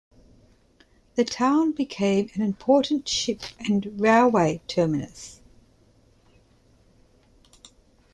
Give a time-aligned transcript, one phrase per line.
[1.13, 5.41] The town became an important ship and railway terminus.